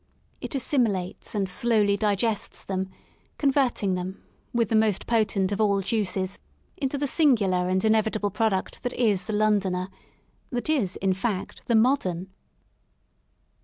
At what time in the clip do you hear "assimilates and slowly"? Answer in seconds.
0.55-1.95